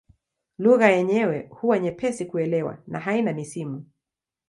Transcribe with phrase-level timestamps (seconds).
[0.57, 3.85] Lugha yenyewe huwa nyepesi kuelewa na haina misimu.